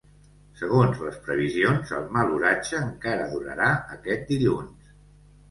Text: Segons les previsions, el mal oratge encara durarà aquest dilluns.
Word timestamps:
Segons 0.59 1.03
les 1.07 1.19
previsions, 1.27 1.91
el 1.97 2.07
mal 2.15 2.33
oratge 2.39 2.81
encara 2.87 3.29
durarà 3.35 3.69
aquest 3.99 4.27
dilluns. 4.35 4.91